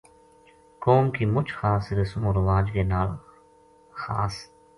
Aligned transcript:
قوم 0.83 1.11
کی 1.15 1.23
مُچ 1.33 1.47
خاص 1.59 1.85
رسم 1.97 2.21
ورواج 2.27 2.65
کے 2.73 2.83
نال 2.91 3.07
نال 3.07 3.17
خاص 4.01 4.35